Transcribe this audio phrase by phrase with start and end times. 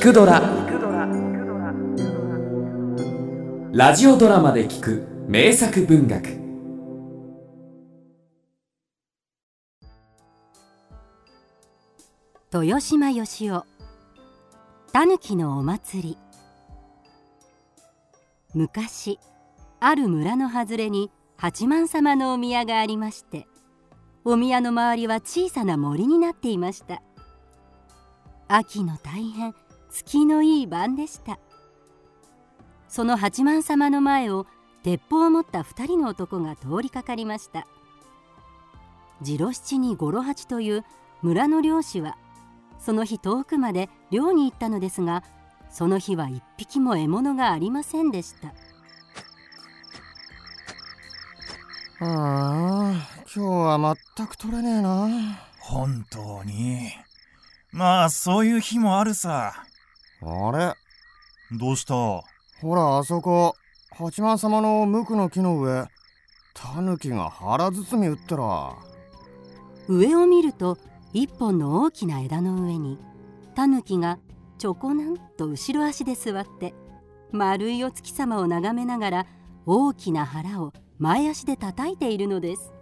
[0.00, 0.40] 聞くドラ」
[3.70, 6.40] ラジオドラマで聞く名作文学。
[12.50, 13.66] 豊島よしお
[14.90, 16.16] たぬきのお祭り。
[18.54, 19.20] 昔
[19.80, 23.46] ある村の外れに八幡様のお宮がありまして
[24.24, 27.02] お宮の周りは小さな森になっていました。
[28.48, 29.54] 秋の大変
[29.90, 31.38] 月のいい晩でした。
[32.88, 34.46] その八幡様の前を
[34.82, 37.66] 鉄砲を持った二人の男が通りかかりました。
[39.22, 40.84] 次郎七に五郎八という
[41.22, 42.16] 村の漁師は
[42.78, 45.22] その日遠くまで漁に行ったのですが
[45.70, 48.48] その日は一匹も獲物がありませんでした。
[48.48, 48.52] あ
[52.02, 52.92] あ
[53.34, 55.08] 今日は全く取れねえな。
[55.60, 56.88] 本当に。
[57.72, 59.66] まあそういう日もあるさ
[60.22, 60.74] あれ？
[61.58, 61.94] どうした？
[61.94, 62.22] ほ
[62.74, 63.54] らあそこ。
[63.92, 65.86] 八幡様の無垢の木の上。
[66.52, 68.74] タヌキが腹包み打ってら
[69.88, 70.78] 上を見ると
[71.12, 72.98] 一本の大きな枝の上に
[73.54, 74.18] タヌキが
[74.58, 76.74] ちょこなんと後ろ足で座って
[77.32, 79.26] 丸いお月様を眺めながら
[79.64, 82.72] 大きな腹を前足で叩いているのです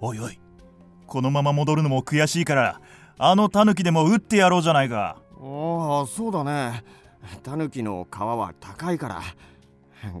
[0.00, 0.40] おいおい
[1.06, 2.80] このまま戻るのも悔しいから
[3.18, 5.20] あのタヌキでも撃ってやろうじゃないか。
[5.40, 6.84] ああそうだね。
[7.42, 9.22] タヌキの皮は高いから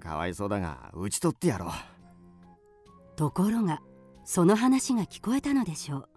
[0.00, 1.68] かわいそうだが打ち取ってやろう。
[3.16, 3.80] ところが
[4.24, 6.08] その話が聞こえたのでしょう。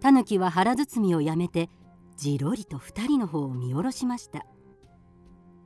[0.00, 1.68] タヌキは腹包みをやめて
[2.16, 4.46] じろりと二人の方を見下ろしました。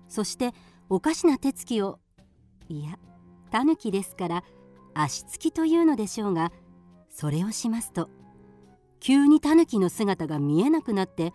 [0.09, 0.53] そして
[0.89, 1.99] おかしな手つきを
[2.69, 2.99] いや
[3.51, 4.45] タヌキですから
[4.95, 6.53] 足つきというのでしょうが
[7.19, 8.11] それをしますと
[9.01, 11.33] 急にタヌキの姿が見えなくなって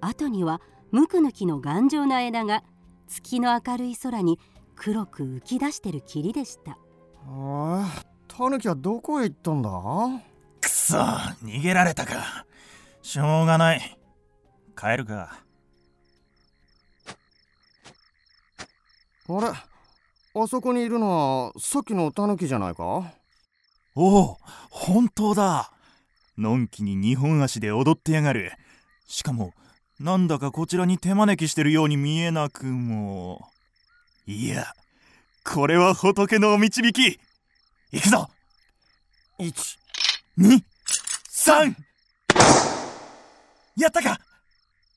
[0.00, 0.60] 後には
[0.92, 2.62] ムクヌキの頑丈な枝が
[3.08, 4.38] 月の明るい空に
[4.76, 6.72] 黒く浮き出してる霧でした。
[6.72, 6.76] あ
[7.26, 9.70] あタヌキはどこへ行ったんだ？
[10.60, 12.46] くそ逃げられたか。
[13.02, 13.98] しょうがない。
[14.78, 15.40] 帰るか。
[19.28, 23.12] あれあそこにいるのはさっきのタヌキじゃないか？
[23.96, 24.38] おお
[24.70, 25.70] 本当だ。
[26.36, 28.52] のんきに二本足で踊ってやがる。
[29.06, 29.52] しかも
[30.00, 33.48] なんだかこちらに手招きしてるように見えなくも。
[34.26, 34.66] いや
[35.44, 37.20] これは仏のお導き。
[37.92, 38.28] 行くぞ。
[39.38, 39.78] 1
[40.38, 41.74] 23
[43.76, 44.18] やったか。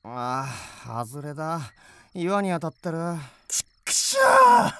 [0.02, 0.46] あ
[0.86, 1.60] あ外れだ。
[2.14, 2.98] 岩に当たってる。
[3.84, 4.72] くしゃー。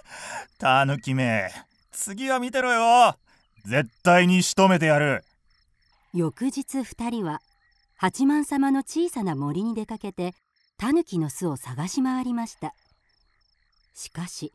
[0.58, 1.50] たぬきめ
[1.92, 3.16] 次は見てろよ
[3.68, 5.22] 絶対に仕留めてやる。
[6.14, 7.42] 翌日二人は
[7.96, 10.32] 八幡様の小さな森に出かけて
[10.78, 12.74] タヌキの巣を探し回りました。
[13.94, 14.54] しかし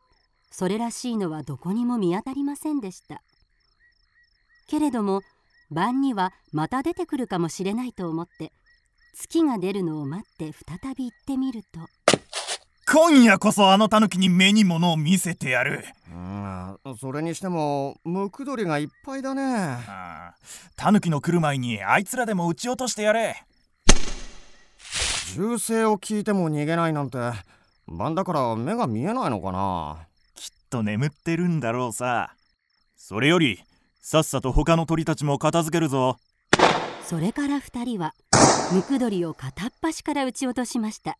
[0.50, 3.22] それらしいのはどこにも見当たりませんでした。
[4.68, 5.22] けれども
[5.70, 8.52] 晩にはまた出てくるかもしれないと思って
[9.14, 11.82] 月が出るのを待って再び行ってみると
[12.86, 15.86] 今夜こそあのタヌキに目に物を見せてやる。
[16.12, 16.78] うん。
[17.00, 19.44] それにしてもムクドリがいっぱいだね。
[19.44, 20.36] ああ。
[20.76, 23.44] タヌキの来る前にあいつらでも撃ち落としてやれ。
[25.34, 27.18] 銃声を聞いても逃げないなんて。
[27.88, 30.08] 晩だから目が見えないのかな。
[30.36, 32.36] きっと眠ってるんだろうさ。
[32.98, 33.64] それより
[34.02, 36.18] さっさと他の鳥たちも片付けるぞ。
[37.06, 38.14] それから二人は
[38.74, 41.18] ムクドリを片っ端から撃ち落としました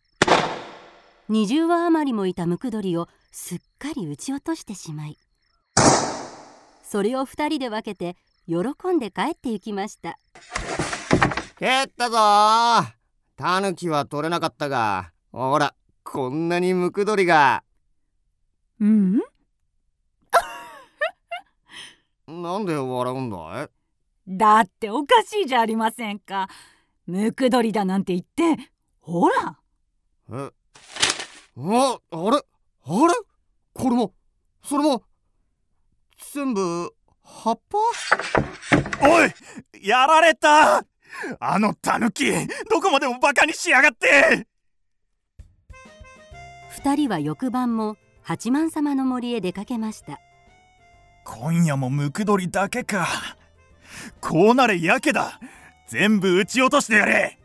[1.30, 5.18] 20羽余りもいたムクドリをすっかり撃ち落としてしまい
[6.82, 8.56] それを二人で分けて喜
[8.94, 10.18] んで帰って行きました。
[11.58, 12.16] 蹴ったぞ。
[12.18, 12.92] ー
[13.36, 15.74] タヌキは取れなかったがほら
[16.04, 17.64] こんなにムクドリが。
[18.80, 19.18] うん？
[22.28, 23.68] なんで笑うんだい？
[24.28, 26.48] だっておかしいじゃありませんか。
[27.06, 28.70] ムクドリだなんて言って
[29.00, 29.58] ほら。
[30.30, 30.50] え？
[31.56, 32.38] ああれ？
[32.86, 33.14] あれ？
[33.72, 34.12] これも
[34.62, 35.02] それも
[36.32, 36.92] 全部
[37.22, 37.78] 葉っぱ？
[39.08, 39.32] おい
[39.86, 40.84] やられた。
[41.38, 42.32] あのタヌキ
[42.68, 44.48] どこまでもバカにしやがって。
[46.70, 50.18] 二人は翌晩も八幡様の森へ出かけました。
[51.24, 53.06] 今夜もムクドリだけか。
[54.20, 55.38] こうなれやけだ。
[55.86, 57.38] 全部撃ち落としてやれ。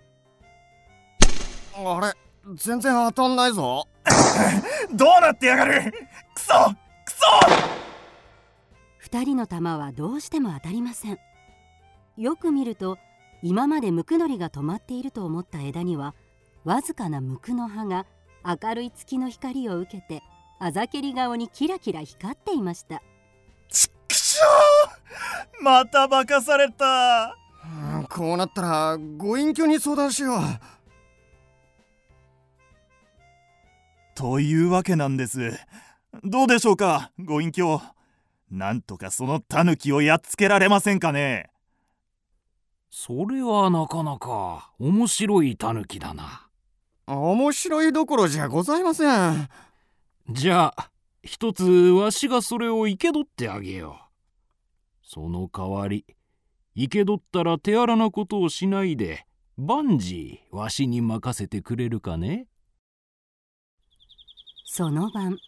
[1.75, 2.13] あれ
[2.55, 3.87] 全然当たんないぞ
[4.93, 5.91] どうなってやがる？
[6.33, 6.53] クソ
[7.05, 7.17] クソ
[8.97, 11.19] 二人の弾はどうしても当たりません。
[12.17, 12.97] よく見ると
[13.41, 16.13] 今までムクノリが止まっていると思った枝には
[16.65, 18.05] わずかなムクの葉が
[18.43, 20.21] 明るい月の光を受けて
[20.59, 23.01] あざけり顔にキラキラ光っていました。
[23.69, 24.45] ちっくしょ
[25.61, 27.35] うまた化かされた！
[27.95, 30.39] うんこうなったらご隠居に相談しよう
[34.19, 35.57] というわけなんです。
[36.25, 37.81] どうでしょうかご隠居。
[38.51, 41.49] なんとかそのタヌキをやっつけられませんかね。
[42.91, 46.49] それはなかなか面白いタヌキだな。
[47.07, 49.47] 面白いどころじゃございません。
[50.29, 50.91] じゃあ
[51.23, 55.07] 一つわしがそれを生け取ってあげよう。
[55.07, 56.05] その代わり
[56.75, 59.25] 生け取ったら手荒なことをしないで
[59.55, 62.48] 万事わしに任せてくれるかね
[64.71, 65.39] その晩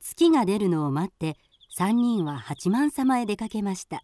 [0.00, 1.36] 月が出るのを待って
[1.74, 4.00] 三人は八幡様へ出かけました。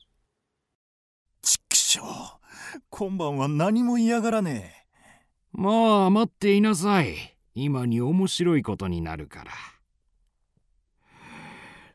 [1.41, 2.07] ちっくしょう。
[2.91, 5.27] 今晩は何も嫌がらねえ。
[5.53, 7.37] まあ待っていなさい。
[7.55, 9.53] 今に面白いことになるから。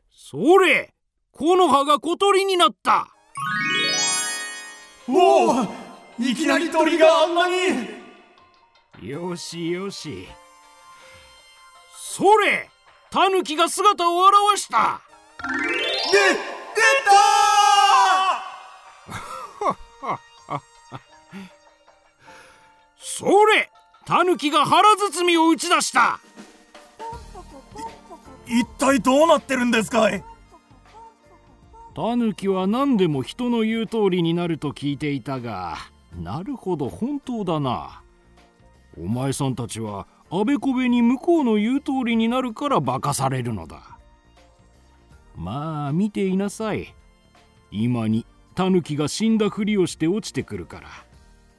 [0.09, 0.93] それ
[1.33, 3.09] 木の葉が小鳥になった。
[5.09, 5.63] おお
[6.17, 9.09] いきなり鳥があんなに。
[9.09, 10.25] よしよし
[12.19, 12.69] それ
[13.11, 14.99] タヌキが姿を現した。
[16.11, 16.17] で
[16.75, 16.89] 出
[22.99, 23.71] それ
[24.05, 26.19] タヌキが腹包みを打ち出した。
[28.45, 30.21] 一体どうなってるんですかい？
[31.95, 35.77] タヌキは何でも人の言う通りになると聞いていたが
[36.13, 38.01] なるほど本当だな。
[38.97, 43.97] お前さんたちはあべこべに向こうの言う通りになるから化かされるのだ。
[45.35, 46.93] まあ見ていなさい。
[47.71, 50.89] 今にタヌキが死んだふりをして落ちてくるから。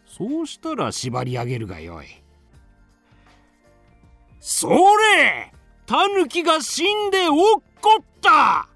[0.07, 2.07] そうしたら縛り上げるがよい。
[4.41, 4.69] そ
[5.17, 5.53] れ!
[5.87, 8.69] タヌキが死んで落っこった!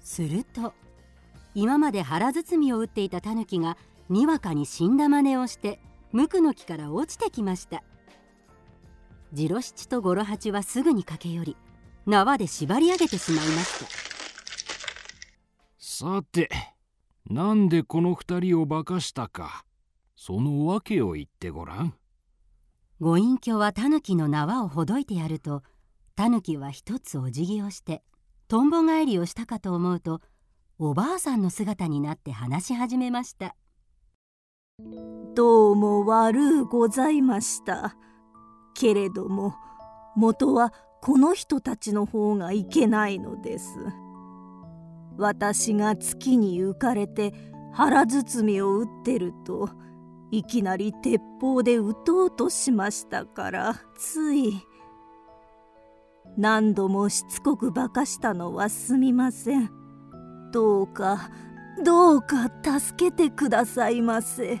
[0.00, 0.74] すると
[1.54, 3.76] 今まで腹包みを打っていたタヌキが
[4.08, 5.80] にわかに死んだ真似をして
[6.12, 7.82] 無垢の木から落ちてきました。
[9.32, 11.56] ジロ七とゴロ八はすぐに駆け寄り
[12.06, 13.86] 縄で縛り上げてしまいました。
[15.78, 16.50] さて
[17.30, 19.64] なんでこの二人を化かしたか
[20.16, 21.94] その訳を言ってごらん。
[23.00, 25.62] ご隠居はタヌキの縄をほどいてやると
[26.14, 28.02] タヌキは一つお辞儀をして
[28.48, 30.20] とんぼ返りをしたかと思うと
[30.78, 33.56] おばあさんの姿になって話し始めました。
[35.34, 37.96] どうも悪うございました。
[38.74, 39.54] けれども
[40.16, 43.78] 元はこの人たちの方がいけないのです。
[45.18, 47.34] 私が月に浮かれて
[47.72, 49.68] 腹包みを打ってると
[50.30, 54.66] いきなり鉄砲で撃とうとしましたからつい
[56.38, 59.70] 何度もしつこく化かしたのはすみません。
[60.52, 61.30] どうか
[61.84, 64.60] どうか助けてくださいませ。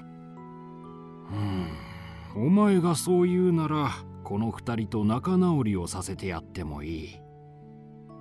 [2.34, 3.92] お前がそう言うなら
[4.24, 7.20] この二人と仲直りをさせてやってもいい。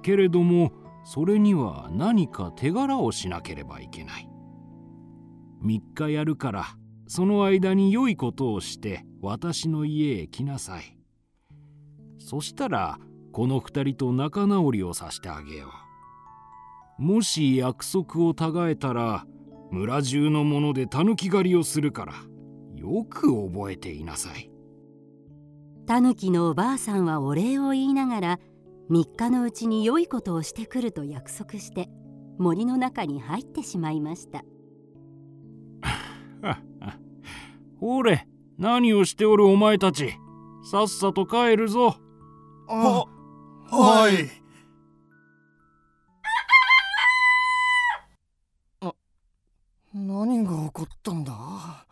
[0.01, 0.71] けれども
[1.03, 4.29] それには何か手柄をしなければいけない。
[5.63, 6.65] 3日やるから
[7.07, 10.97] その間に良いことをして私の家へ来なさい。
[12.19, 12.99] そしたら
[13.31, 15.67] この二人と仲直りをさせてあげよ
[16.99, 17.03] う。
[17.03, 19.25] もし約束をたがえたら
[19.71, 22.13] 村中の者でたぬき狩りをするから。
[22.81, 24.49] よく覚えていなさい。
[25.85, 28.39] タヌキのおばあさんはお礼を言いながら
[28.89, 31.89] 3日のうちに良いことをしてくると約束して
[32.39, 34.43] 森の中に入ってしまいました。
[37.79, 40.13] ほれ何をしておるお前たち。
[40.63, 41.97] さっさと帰るぞ。
[42.67, 43.05] あ
[43.69, 44.41] はい
[49.93, 51.85] 何が起こったんだ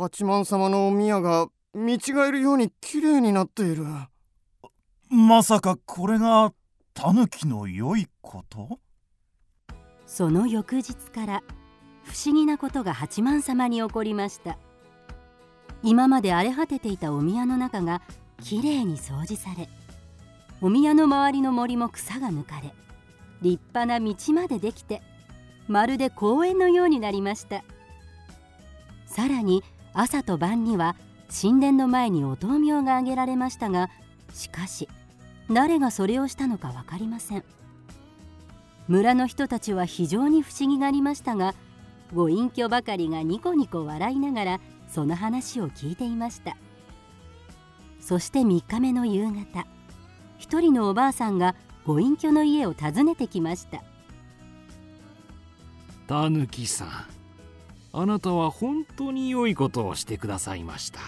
[0.00, 3.84] 八幡様のお宮が見違えるように綺麗になっている。
[5.10, 6.54] まさかこれが
[6.94, 8.78] タヌキの良いこと？
[10.06, 11.42] その翌日から
[12.04, 14.56] 不思議なことが八幡様に起こりました。
[15.82, 18.00] 今まで荒れ果てていたお宮の中が
[18.42, 19.68] きれいに掃除され
[20.62, 22.72] お宮の周りの森も草が抜かれ
[23.42, 25.02] 立派な道までできて
[25.68, 27.62] まるで公園のようになりました。
[29.06, 30.96] さらに朝と晩には
[31.30, 33.90] 神殿の前にお灯明が挙げられましたが
[34.32, 34.88] しかし
[35.50, 37.44] 誰がそれをしたのか分かりません。
[38.88, 41.54] 村の人たちは非常に不思議がありましたが
[42.12, 46.56] ご隠居ばかりがニコニコ笑いながらその話を聞いていました。
[48.00, 49.66] そして3日目の夕方
[50.38, 51.54] 一人のおばあさんが
[51.84, 53.82] ご隠居の家を訪ねてきました。
[56.08, 57.19] たぬきさん
[57.92, 61.00] あなたは本当に良いことをしてくださいました。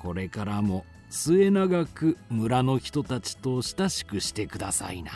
[0.00, 5.12] これからも末永く村の人たちと親しくしてくださいな。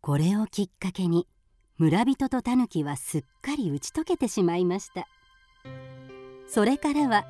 [0.00, 1.26] これをきっかけに
[1.78, 5.06] 村人とタヌキはすっかり打ち解けてしまいました。
[6.50, 7.24] それからは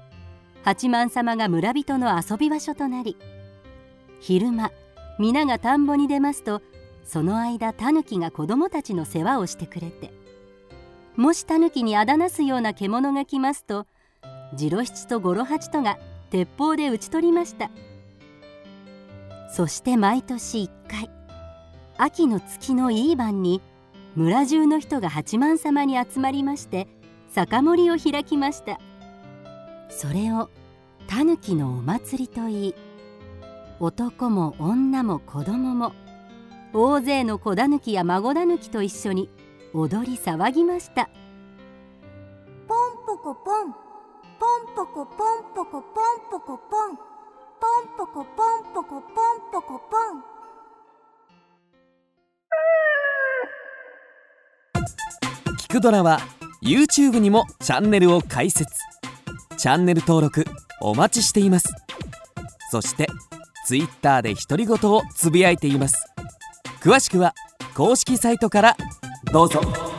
[0.62, 3.16] 八幡様が村人の遊び場所となり
[4.18, 4.72] 昼間
[5.18, 6.62] 皆が田んぼに出ますと
[7.04, 10.10] その間タヌキが子供たちの世話をしてくれて
[11.20, 13.86] もしタヌキにあだなすような獣が来ますと
[14.56, 15.98] 次郎七と五郎八とが
[16.30, 17.70] 鉄砲で討ち取りました。
[19.54, 21.10] そして毎年1回
[21.98, 23.60] 秋の月のいい晩に
[24.16, 26.88] 村中の人が八幡様に集まりまして
[27.28, 28.80] 酒盛りを開きました。
[29.90, 30.48] それを
[31.06, 32.74] タヌキのお祭りといい
[33.78, 35.92] 男も女も子供も
[36.72, 39.28] 大勢の子狸や孫狸と一緒に
[39.72, 41.08] 踊り騒ぎました。
[42.66, 43.72] ポンポコポン。
[44.40, 45.82] ポンポコポンポコポン
[46.30, 46.96] ポコポン。
[46.96, 49.02] ポンポコポンポコポン
[49.52, 50.24] ポコポン。
[55.58, 56.18] 聞くドラは
[56.62, 58.74] YouTube にもチャンネルを開設。
[59.56, 60.44] チャンネル登録
[60.80, 61.72] お待ちしています。
[62.72, 63.06] そして
[63.66, 66.06] Twitter で独り言をつぶやいています。
[66.80, 67.34] 詳しくは
[67.76, 68.76] 公式サイトから
[69.32, 69.89] どうぞ。